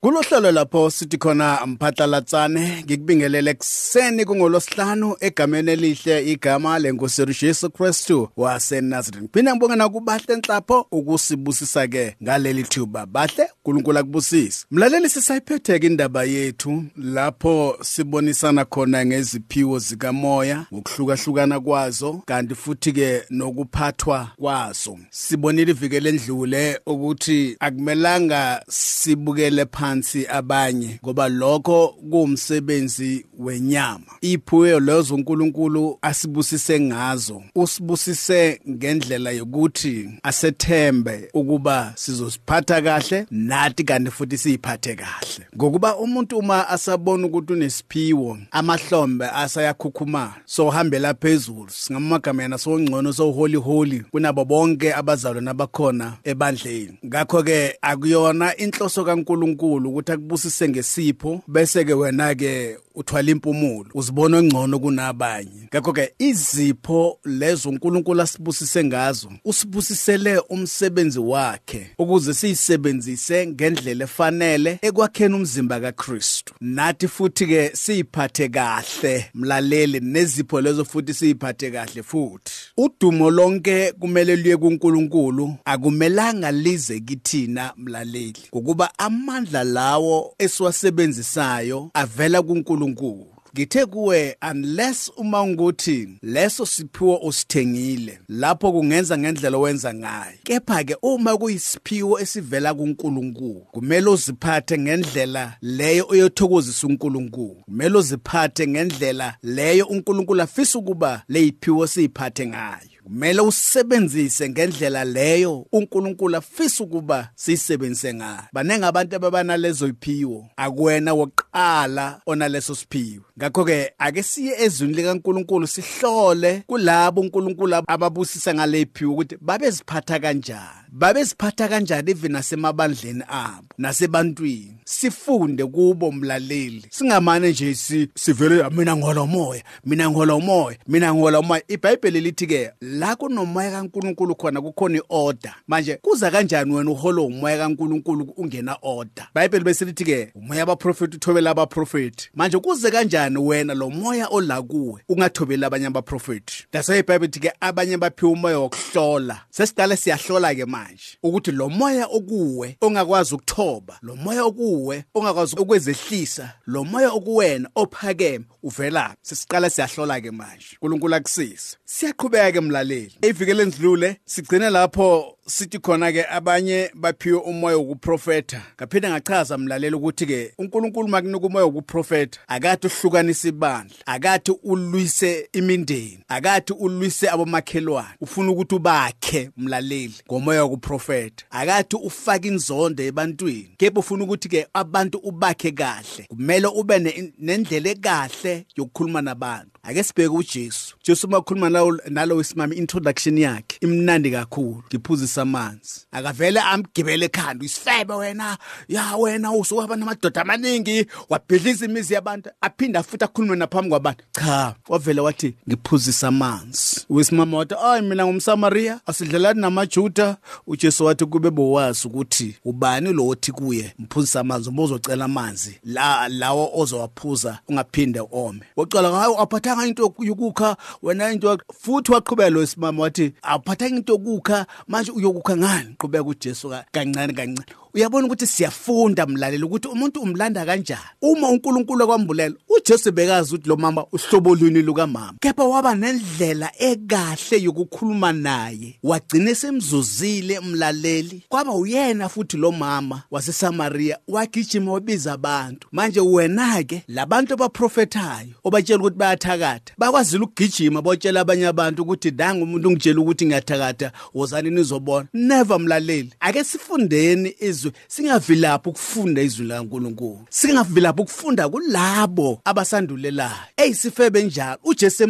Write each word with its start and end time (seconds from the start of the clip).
Kulohlelo 0.00 0.52
lapho 0.52 0.90
sithi 0.90 1.18
khona 1.18 1.66
mphatlalatsane 1.66 2.82
ngikubingelele 2.84 3.54
kuseni 3.54 4.24
kungolosihlanu 4.24 5.16
egameni 5.20 5.70
elihle 5.70 6.32
igama 6.32 6.78
lenkosi 6.78 7.26
Jesu 7.40 7.70
Kristu 7.70 8.28
waseNazareth. 8.36 9.32
Phina 9.32 9.52
ngibonga 9.52 9.76
nakubahle 9.76 10.34
enhlapho 10.34 10.86
ukusibusisa 10.92 11.88
ke 11.88 12.16
ngaleli 12.22 12.62
thuba. 12.62 13.06
Bahle 13.06 13.48
uNkulunkulu 13.64 13.98
akubusise. 13.98 14.66
Mlaleli 14.70 15.08
sisayiphethe 15.08 15.76
indaba 15.76 16.24
yethu 16.24 16.84
lapho 16.96 17.78
sibonisana 17.82 18.64
khona 18.64 19.06
ngeziphiwo 19.06 19.78
zikamoya, 19.78 20.66
ngokuhlukahlukana 20.74 21.60
kwazo 21.60 22.22
kanti 22.26 22.54
futhi 22.54 22.92
ke 22.92 23.22
nokuphathwa 23.30 24.28
kwazo. 24.40 24.98
Sibonile 25.10 25.70
ivikele 25.70 26.08
endlule 26.08 26.80
ukuthi 26.86 27.56
akumelanga 27.60 28.62
sibukele 28.68 29.66
phansi 29.66 29.87
phansi 29.88 30.26
abanye 30.26 30.98
ngoba 31.04 31.28
lokho 31.28 31.94
kuumsebenzi 32.10 33.26
wenyama. 33.38 34.04
Iphuyo 34.20 34.80
lezo 34.80 35.14
uNkulunkulu 35.14 35.98
asibusise 36.02 36.80
ngazo. 36.80 37.42
Usibusise 37.54 38.60
ngendlela 38.68 39.30
yokuthi 39.30 40.10
asethembe 40.22 41.30
ukuba 41.34 41.92
sizosiphatha 41.96 42.82
kahle 42.82 43.26
nathi 43.30 43.84
kanti 43.84 44.10
futhi 44.10 44.38
siyiphathe 44.38 44.94
kahle. 44.94 45.46
Ngokuba 45.56 45.96
umuntu 45.96 46.38
uma 46.38 46.68
asabona 46.68 47.26
ukuthi 47.26 47.52
unesiphiwo 47.52 48.38
amahlombe 48.50 49.26
asayakhukhuma 49.26 50.34
so 50.44 50.70
hambela 50.70 51.14
phezulu 51.14 51.70
singamagama 51.70 52.42
yana 52.42 52.58
songcono 52.58 53.12
so 53.12 53.32
holy 53.32 53.56
holy 53.56 54.00
kunabo 54.10 54.44
bonke 54.44 54.94
abazalwana 54.94 55.50
abakhona 55.50 56.16
ebandleni. 56.24 56.98
Ngakho 57.06 57.42
ke 57.42 57.78
akuyona 57.82 58.56
inhloso 58.56 59.04
kaNkulunkulu 59.04 59.77
uNkulunkulu 59.78 59.88
ukuthi 59.88 60.12
akubusise 60.12 60.68
ngesipho 60.68 61.42
bese 61.48 61.84
ke 61.84 61.94
wena 61.94 62.34
ke 62.34 62.78
uthwala 62.94 63.30
impumulo 63.30 63.90
uzibona 63.94 64.38
ongcono 64.38 64.78
kunabanye. 64.78 65.68
Ngakho 65.68 65.92
ke 65.92 66.12
izipho 66.18 67.18
lezo 67.24 67.68
uNkulunkulu 67.70 68.22
asibusise 68.22 68.84
ngazo 68.84 69.32
usibusisele 69.44 70.38
umsebenzi 70.38 71.18
wakhe 71.18 71.90
ukuze 71.98 72.34
siyisebenzise 72.34 73.46
ngendlela 73.46 74.04
efanele 74.04 74.78
ekwakheni 74.82 75.34
umzimba 75.34 75.80
kaKristu. 75.80 76.54
Nathi 76.60 77.08
futhi 77.08 77.46
ke 77.46 77.70
siyiphathe 77.74 78.48
kahle 78.48 79.30
mlaleli 79.34 80.00
nezipho 80.00 80.60
lezo 80.60 80.84
futhi 80.84 81.14
siyiphathe 81.14 81.70
kahle 81.70 82.02
futhi. 82.02 82.52
Udumo 82.76 83.30
lonke 83.30 83.92
kumele 83.92 84.36
liye 84.36 84.56
kuNkulunkulu 84.56 85.54
akumelanga 85.64 86.52
lize 86.52 87.00
kithina 87.00 87.72
mlaleli 87.76 88.42
ukuba 88.52 88.98
amandla 88.98 89.64
lawo 89.72 90.34
esiwasebenzisayo 90.38 91.90
avela 91.94 92.42
kuNkulunkulu. 92.42 93.26
Ngithe 93.54 93.86
kuwe 93.86 94.36
unless 94.50 95.12
uma 95.16 95.42
ukuthi 95.42 96.08
leso 96.22 96.66
siphiwo 96.66 97.16
usithengile 97.16 98.20
lapho 98.28 98.72
kungenza 98.72 99.18
ngendlela 99.18 99.56
owenza 99.56 99.94
ngayo. 99.94 100.38
Kepha 100.44 100.84
ke 100.84 100.96
uma 101.02 101.36
kuyisiphiwo 101.36 102.20
esivela 102.20 102.74
kuNkulunkulu 102.74 103.66
kumele 103.72 104.10
uziphathe 104.10 104.78
ngendlela 104.78 105.56
leyo 105.62 106.06
oyothokozisa 106.08 106.86
uNkulunkulu. 106.86 107.56
Kumele 107.64 107.98
uziphathe 107.98 108.68
ngendlela 108.68 109.36
leyo 109.42 109.86
uNkulunkulu 109.86 110.42
afisa 110.42 110.78
ukuba 110.78 111.22
leyiphiwo 111.28 111.86
siyiphathe 111.86 112.46
ngayo. 112.46 112.97
Kumele 113.08 113.40
usebenzise 113.40 114.48
ngendlela 114.48 115.04
leyo 115.04 115.66
uNkulunkulu 115.72 116.36
afisa 116.36 116.84
ukuba 116.84 117.30
siyisebenzise 117.34 118.14
ngayo. 118.14 118.42
Banenge 118.52 118.86
abantu 118.86 119.16
ababanalezo 119.16 119.88
iphiwo 119.88 120.46
akuwena 120.56 121.14
wokuqala 121.14 122.20
onaleso 122.26 122.74
siphiwo. 122.74 123.24
Ngakho 123.38 123.64
ke 123.64 123.92
ake 123.98 124.22
siye 124.22 124.54
ezwini 124.64 124.94
likaNkulunkulu 124.94 125.66
sihlole 125.66 126.62
kulabo 126.66 127.20
uNkulunkulu 127.20 127.76
ababusisa 127.86 128.54
ngalephiwo 128.54 129.12
ukuthi 129.12 129.36
babeziphatha 129.40 130.18
kanjani. 130.20 130.88
Babeziphatha 130.92 131.68
kanjani 131.68 132.10
even 132.10 132.32
nasemabandleni 132.32 133.22
abo 133.28 133.66
nasebantwini. 133.78 134.77
Sifunde 134.88 135.66
kubo 135.66 136.12
mlaleli. 136.12 136.84
Singamane 136.90 137.50
nje 137.50 137.74
sivele 138.14 138.70
mina 138.70 138.96
ngola 138.96 139.22
umoya 139.22 139.62
mina 139.84 140.10
ngola 140.10 140.34
umoya 140.34 140.76
mina 140.86 141.14
ngola 141.14 141.40
umoya 141.40 141.62
iBhayibheli 141.68 142.20
lithi 142.20 142.46
ke 142.46 142.70
la 142.80 143.16
kunomoya 143.16 143.70
kaNkuluNkulu 143.70 144.34
khona 144.34 144.60
kukhona 144.60 144.98
iorder. 144.98 145.54
Manje 145.68 145.96
kuza 145.96 146.30
kanjani 146.30 146.72
wena 146.72 146.90
uholo 146.90 147.26
umoya 147.26 147.58
kaNkuluNkulu 147.58 148.32
ungena 148.36 148.76
order? 148.82 149.28
iBhayibheli 149.30 149.64
bese 149.64 149.84
lithi 149.84 150.04
ke 150.04 150.32
umoya 150.34 150.62
abaprofeti 150.62 151.16
uthobela 151.16 151.50
abaprofeti. 151.50 152.30
Manje 152.34 152.58
kuze 152.58 152.90
kanjani 152.90 153.38
wena 153.38 153.74
lo 153.74 153.90
moya 153.90 154.28
ola 154.28 154.62
kuwe 154.62 155.02
ungathobeli 155.08 155.64
abanye 155.64 155.86
abaprofeti? 155.86 156.66
That's 156.70 156.88
why 156.88 156.98
iBhayibheli 156.98 157.26
lithi 157.26 157.40
ke 157.40 157.52
abanye 157.60 157.96
baphiwa 157.96 158.32
umoya 158.32 158.58
wokuhlola. 158.58 159.40
Sesiqale 159.50 159.96
siyahlola 159.96 160.54
ke 160.54 160.64
manje 160.64 161.18
ukuthi 161.22 161.52
lo 161.52 161.68
moya 161.68 162.06
okuwe 162.06 162.76
ongakwazi 162.80 163.34
ukuthoba 163.34 163.98
lo 164.02 164.16
moya 164.16 164.44
okuwe 164.44 164.77
ongakwazi 165.14 165.56
ukwezehlisa 165.56 166.52
lo 166.66 166.84
moya 166.84 167.10
okuwena 167.10 167.68
ophakeme 167.74 168.44
uvela 168.62 169.14
sesiqala 169.22 169.70
siyahlola 169.70 170.20
ke 170.20 170.30
manje. 170.30 170.76
uNkulunkulu 170.82 171.14
akusise 171.14 171.76
siyaqhubeka 171.84 172.52
ke 172.52 172.60
mlaleli. 172.60 173.14
Evikele 173.22 173.62
endlule 173.62 174.16
sigcine 174.24 174.70
lapho 174.70 175.37
sithi 175.48 175.78
khona 175.78 176.12
ke 176.12 176.24
abanye 176.30 176.90
baphiwe 176.94 177.38
umoya 177.38 177.76
wokuprofeta 177.76 178.62
ngaphinda 178.76 179.10
ngachaza 179.10 179.58
mlaleli 179.58 179.96
ukuthi 179.96 180.26
ke 180.26 180.54
uNkulunkulu 180.58 181.08
makunika 181.08 181.46
umoya 181.46 181.64
wokuprofeta 181.64 182.40
akathi 182.48 182.86
uhlukanisa 182.86 183.48
ibandla 183.48 183.96
akathi 184.06 184.52
ulwise 184.62 185.48
imindeni 185.52 186.18
akathi 186.28 186.72
ulwise 186.72 187.30
abomakhelwane 187.30 188.08
ufuna 188.20 188.50
ukuthi 188.50 188.74
ubakhe 188.74 189.50
mlaleli 189.56 190.14
ngomoya 190.26 190.62
wokuprofeta 190.64 191.44
akathi 191.50 191.96
ufake 191.96 192.48
inzondo 192.48 193.02
ebantwini. 193.02 193.74
Kepha 193.76 194.00
ufuna 194.00 194.24
ukuthi 194.24 194.48
ke 194.48 194.66
abantu 194.74 195.18
ubakhe 195.18 195.70
kahle 195.70 196.26
kumele 196.28 196.66
ube 196.66 196.98
nendlela 197.38 197.90
ekahle 197.90 198.66
yokukhuluma 198.76 199.22
nabantu. 199.22 199.70
Ake 199.82 200.02
sibheke 200.02 200.28
uJesu. 200.28 200.96
Jesu 201.04 201.26
uma 201.26 201.38
ukhuluma 201.38 201.70
nalo 201.70 202.00
nalo 202.08 202.40
isimami 202.40 202.76
introduction 202.76 203.38
yakhe 203.38 203.76
imnandi 203.80 204.30
kakhulu. 204.30 204.82
Ngiphuzisa 204.88 205.37
amanzi 205.42 206.06
akavele 206.12 206.60
amgibele 206.60 207.26
ekhanda 207.26 207.64
isifebe 207.64 208.14
wena 208.14 208.58
ya 208.88 209.16
wena 209.16 209.52
usuka 209.52 209.96
namadoda 209.96 210.40
amaningi 210.42 211.06
wabhidliza 211.28 211.84
imizi 211.84 212.14
yabantu 212.14 212.50
aphinda 212.60 213.02
futhi 213.02 213.24
akhulume 213.24 213.56
naphambi 213.56 213.90
kwabantu. 213.90 214.24
Cha 214.32 214.74
wavele 214.88 215.20
wathi 215.20 215.54
ngiphuzisa 215.68 216.28
amanzi. 216.28 216.97
Wesimama 217.10 217.56
wathi 217.56 217.74
ay 217.84 218.00
mina 218.00 218.26
ngumsamaria 218.26 219.00
asidlelani 219.06 219.60
namajuda. 219.60 220.36
uJesu 220.66 221.04
wathi 221.04 221.24
kube 221.26 221.50
bowazi 221.50 222.08
ukuthi 222.08 222.56
ubani 222.64 223.12
lo 223.12 223.26
othi 223.26 223.52
kuye 223.52 223.94
mphuzisa 223.98 224.40
amanzi 224.40 224.68
uma 224.68 224.82
uzocela 224.82 225.24
amanzi 225.24 225.80
la 225.84 226.28
lawo 226.28 226.70
ozowaphuza 226.74 227.58
ungaphinde 227.68 228.20
ome. 228.32 228.60
Wacala 228.76 229.10
hayi 229.10 229.34
aphathanga 229.38 229.86
into 229.86 230.14
yokukha? 230.18 230.76
Wena 231.02 231.32
into 231.32 231.58
futhi 231.80 232.12
waqhubeka 232.12 232.50
lo 232.50 232.62
isimama 232.62 233.02
wathi 233.02 233.32
aphathanga 233.42 233.96
into 233.96 234.12
yokukha 234.12 234.66
manje 234.88 235.10
uyokukha 235.12 235.56
ngani? 235.56 235.94
Qhubeka 235.98 236.24
uJesu 236.24 236.74
kancane 236.92 237.32
kancane. 237.32 237.64
Uyabona 237.94 238.26
ukuthi 238.26 238.46
siyafunda 238.46 239.26
mlaleli 239.26 239.64
ukuthi 239.64 239.88
umuntu 239.88 240.20
umlanda 240.20 240.66
kanjani? 240.66 241.00
Uma 241.22 241.48
uNkulunkulu 241.48 242.06
kwambulela 242.06 242.54
uJesu 242.68 243.12
bekazi 243.12 243.54
ukuthi 243.54 243.68
lo 243.68 243.76
mama 243.76 244.06
uhlobo 244.12 244.54
luni 244.54 244.82
lukamama. 244.82 245.34
Kepha 245.40 245.64
waba 245.64 245.94
nendlela 245.94 246.72
ekahle 246.78 247.62
yokukhuluma 247.62 248.32
naye. 248.32 248.98
Wagcina 249.02 249.54
semzuzile 249.54 250.60
mlaleli. 250.60 251.42
Kwaba 251.48 251.72
uyena 251.72 252.28
futhi 252.28 252.56
lo 252.56 252.72
mama 252.72 253.22
waseSamaria 253.30 254.18
wagijima 254.28 254.92
wabiza 254.92 255.32
abantu. 255.32 255.88
Manje 255.92 256.20
wena 256.20 256.82
ke 256.84 257.02
labantu 257.08 257.54
abaprofetayo 257.54 258.54
obatshela 258.64 258.98
ukuthi 258.98 259.16
bayathakatha 259.16 259.94
bakwazile 259.98 260.44
ukugijima 260.44 261.02
botshela 261.02 261.40
abanye 261.40 261.66
abantu 261.66 262.02
ukuthi 262.02 262.30
danga 262.30 262.64
umuntu 262.64 262.88
ungitshela 262.88 263.20
ukuthi 263.20 263.46
ngiyathakatha 263.46 264.12
wozani 264.34 264.70
nizobona? 264.70 265.28
Never 265.32 265.78
mlaleli. 265.80 266.32
Ake 266.40 266.64
sifundeni 266.64 267.54
izwi 267.78 267.92
singavilaphi 268.08 268.88
ukufunda 268.88 269.42
izwi 269.42 269.66
laNkuluNkulu 269.66 270.40
singavilaphi 270.50 271.22
ukufunda 271.22 271.68
kulabo 271.68 272.60
abasandulelayo? 272.64 273.56
Eyisifebe 273.76 274.42
njalo. 274.42 274.78
uJesu 274.84 275.24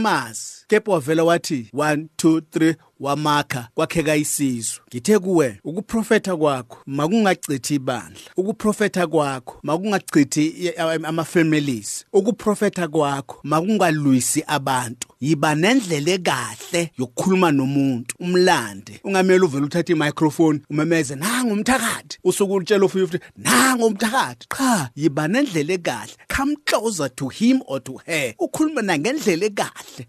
emazi 0.68 0.80
kepha 0.80 0.92
wavela 0.92 1.24
wathi 1.24 1.70
1 1.74 2.06
2 2.16 2.40
3 2.40 2.74
wamakha 3.00 3.68
kwakheka 3.74 4.16
isizwe 4.16 4.80
ngithe 4.88 5.18
kuwe 5.18 5.60
ukuprofeta 5.64 6.36
kwakho 6.36 6.78
makungacithi 6.86 7.74
ibandla. 7.74 8.20
Ukuprofeta 8.36 9.06
kwakho 9.06 9.58
makungacithi 9.62 10.72
ama 10.78 11.24
families 11.24 12.04
ukuprofeta 12.12 12.88
kwakho 12.88 13.40
makungalwisi 13.42 14.44
abantu. 14.46 15.08
Yiba 15.20 15.54
nendlela 15.54 16.10
ekahle 16.10 16.92
yokukhuluma 16.98 17.50
nomuntu. 17.52 18.16
Umlande. 18.20 19.00
Ungamele 19.04 19.44
uvele 19.44 19.64
uthathe 19.64 19.92
imicrophone 19.92 20.60
umemeze 20.70 21.16
nanga 21.16 21.52
umthakathi. 21.52 22.18
Usuku 22.24 22.54
utshela 22.54 22.86
u50 22.86 23.20
nanga 23.36 23.84
umthakathi. 23.84 24.46
Cha 24.56 24.90
yiba 24.96 25.28
nendlela 25.28 25.72
ekahle. 25.72 26.16
Come 26.36 26.56
closer 26.64 27.08
to 27.08 27.28
him 27.28 27.62
or 27.66 27.80
to 27.80 28.00
her. 28.06 28.34
Ukhuluma 28.38 28.82
na 28.82 28.98
ngendlela 28.98 29.46
ekahle 29.46 30.06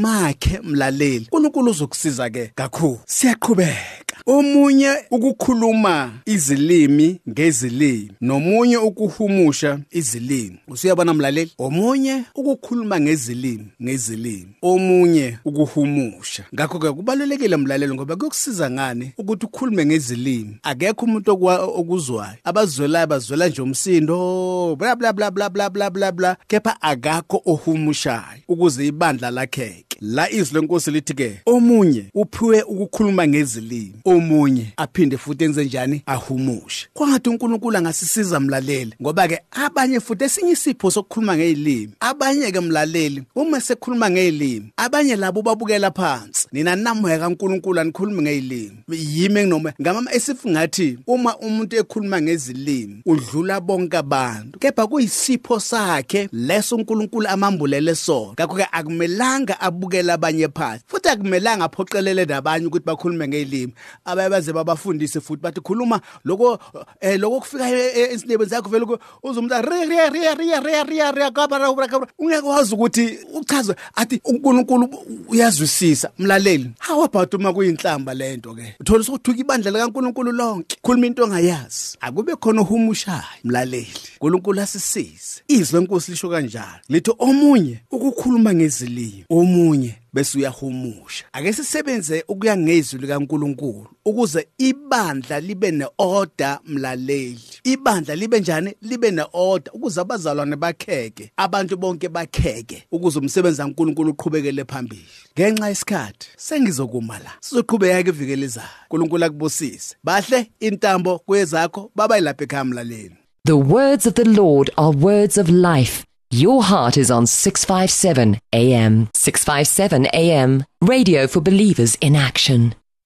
makhe 0.00 0.60
mlaleli. 0.62 1.28
uNkulunkulu 1.32 1.70
uzokusiza 1.70 2.30
ke 2.30 2.52
kakhulu. 2.54 2.98
Siyaqhubeka. 3.06 4.16
Omunye 4.26 4.90
ukukhuluma 5.10 6.12
izilimi 6.26 7.20
ngezilimi 7.28 8.12
nomunye 8.20 8.76
ukuhumusha 8.76 9.78
izilimi. 9.90 10.58
Usuyabona 10.68 11.14
mlaleli? 11.14 11.52
Omunye 11.58 12.24
ukukhuluma 12.34 13.00
ngezilimi 13.00 13.66
ngezilimi. 13.82 14.48
Omunye 14.62 15.38
ukuhumusha. 15.44 16.44
Ngakho 16.54 16.78
ke 16.78 16.92
kubalulekile 16.92 17.56
mlaleli 17.56 17.94
ngoba 17.94 18.16
kuyokusiza 18.16 18.70
ngani 18.70 19.12
ukuthi 19.18 19.46
ukhulume 19.46 19.86
ngezilimi? 19.86 20.56
Akekho 20.62 21.04
umuntu 21.06 21.30
okuzwayo. 21.50 22.38
Abazwelayo 22.44 23.06
bazwela 23.06 23.48
nje 23.48 23.62
umsindo 23.62 24.76
bla 24.76 24.96
bla 24.96 25.12
bla 25.12 25.30
bla 25.30 25.50
bla 25.50 25.90
bla 25.90 26.12
bla. 26.12 26.36
Kepha 26.46 26.82
akakho 26.82 27.42
ohumushayo 27.46 28.42
ukuze 28.48 28.86
ibandla 28.86 29.30
lakheke. 29.30 29.87
La 30.00 30.30
izwi 30.30 30.60
lenkosi 30.60 30.90
lithi 30.90 31.14
ke 31.14 31.40
omunye 31.46 32.04
uphiwe 32.14 32.62
ukukhuluma 32.62 33.28
ngezilimi 33.28 33.94
omunye 34.04 34.72
aphinde 34.76 35.16
futhi 35.18 35.44
enze 35.44 35.64
njani? 35.64 36.02
Ahumushe. 36.06 36.86
Kwangathi 36.94 37.30
uNkulunkulu 37.30 37.76
angasisiza 37.76 38.40
mlaleli 38.40 38.94
ngoba 39.02 39.28
ke 39.28 39.40
abanye 39.50 40.00
futhi 40.00 40.24
esinye 40.24 40.52
isipho 40.52 40.90
sokukhuluma 40.90 41.36
ngezilimi 41.36 41.92
abanye 42.00 42.52
ke 42.52 42.60
mlaleli 42.60 43.22
uma 43.34 43.60
sekhuluma 43.60 44.10
ngezilimi 44.10 44.72
abanye 44.76 45.16
labo 45.16 45.42
babukela 45.42 45.90
phansi. 45.90 46.47
Nina 46.52 46.76
namoya 46.76 47.18
kaNkulunkulu 47.18 47.80
anikhuluma 47.80 48.22
ngezilimi. 48.22 48.78
Yimi 48.88 49.46
noma 49.46 49.72
ngamama 49.80 50.12
esifungathi 50.12 50.98
uma 51.06 51.36
umuntu 51.36 51.76
ekhuluma 51.76 52.22
ngezilimi 52.22 53.02
udlula 53.06 53.60
bonke 53.60 53.96
abantu. 53.96 54.58
Kepha 54.58 54.86
kuyisipho 54.86 55.60
sakhe 55.60 56.28
leso 56.32 56.76
uNkulunkulu 56.76 57.28
amambulele 57.28 57.94
sona. 57.94 58.32
Ngakho 58.32 58.56
ke 58.56 58.66
akumelanga 58.72 59.60
abukela 59.60 60.14
abanye 60.14 60.48
phansi 60.48 60.84
futhi 60.86 61.08
akumelanga 61.08 61.64
aphoqelele 61.64 62.24
nabanye 62.24 62.66
ukuthi 62.66 62.86
bakhulume 62.86 63.28
ngezilimi. 63.28 63.72
Abaye 64.04 64.28
baze 64.28 64.52
babafundise 64.52 65.20
futhi 65.20 65.42
bathi 65.42 65.60
khuluma 65.60 66.00
lokho 66.24 66.58
eh 67.00 67.18
lokho 67.18 67.40
kufika 67.40 67.68
esinebeni 67.68 68.50
zakho 68.50 68.68
vele 68.68 68.86
uzomuntu 69.22 69.54
re 69.54 69.86
re 69.86 70.10
re 70.10 70.34
re 70.34 70.60
re 70.60 70.82
re 70.84 71.12
re 71.12 71.30
kabara 71.30 71.70
ungeke 71.70 72.46
wazi 72.46 72.74
ukuthi 72.74 73.18
uchazwe 73.34 73.76
athi 73.94 74.20
uNkulunkulu 74.24 74.88
uyazwisisa. 75.28 76.10
Mlaleli 76.38 76.70
how 76.78 77.02
about 77.02 77.34
uma 77.34 77.52
kuyinhlamba 77.52 78.14
lento 78.14 78.54
ke? 78.54 78.74
Uthola 78.80 79.04
sokuthuka 79.04 79.40
ibandla 79.40 79.70
likaNkulunkulu 79.70 80.32
lonke. 80.32 80.76
Khuluma 80.82 81.06
into 81.06 81.24
ongayazi. 81.24 81.96
Akube 82.00 82.36
khona 82.36 82.62
uhumushayo 82.62 83.22
mlaleli. 83.44 83.88
uNkulunkulu 84.20 84.60
asisize. 84.60 85.42
Izwe 85.48 85.80
lenkosi 85.80 86.10
lisho 86.10 86.28
kanjalo. 86.28 86.80
Lithi 86.88 87.12
omunye 87.18 87.80
ukukhuluma 87.90 88.54
ngezilimi 88.54 89.24
omunye 89.30 89.94
bese 90.12 90.38
uyahumusha. 90.38 91.24
Ake 91.32 91.52
sisebenze 91.52 92.24
ukuya 92.28 92.56
ngezwi 92.56 93.00
likaNkuluNkulu 93.00 93.86
ukuze 94.04 94.48
ibandla 94.58 95.40
libe 95.40 95.70
neorder 95.70 96.60
mlaleli. 96.66 97.57
Ibandla 97.72 98.14
libe 98.16 98.40
njani 98.40 98.74
libe 98.82 99.10
neorder 99.10 99.72
ukuze 99.74 100.00
abazalwane 100.00 100.56
bakheke 100.56 101.32
abantu 101.36 101.76
bonke 101.76 102.08
bakheke 102.08 102.84
ukuze 102.92 103.18
umsebenzi 103.18 103.62
kaNkuluNkulu 103.62 104.10
uqhubekele 104.10 104.64
phambili 104.64 105.04
ngenxa 105.38 105.68
yesikhathi 105.68 106.28
sengizokuma 106.36 107.18
la 107.18 107.30
sizoqhubeka 107.40 108.08
ivikele 108.10 108.46
izayo 108.46 108.68
uNkulunkulu 108.90 109.24
akubusise 109.24 109.96
bahle 110.04 110.50
intambo 110.60 111.18
kwezakho 111.18 111.90
baba 111.96 112.18
ilapha 112.18 112.44
ekhaya 112.44 112.64
mlaleli 112.64 113.16
The 113.46 113.52
words 113.56 114.06
of 114.06 114.14
the 114.14 114.24
Lord 114.24 114.70
are 114.76 114.92
words 114.98 115.38
of 115.38 115.48
life 115.48 116.04
Your 116.30 116.62
heart 116.62 116.98
is 116.98 117.10
on 117.10 117.26
657 117.26 118.38
AM. 118.52 119.08
657 119.14 120.06
AM. 120.12 120.62
Radio 120.82 121.26
for 121.26 121.40
believers 121.40 121.96
in 122.02 122.14
action. 122.14 122.74